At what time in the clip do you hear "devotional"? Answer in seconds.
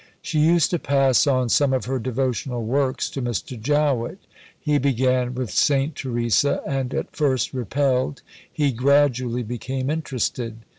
1.99-2.65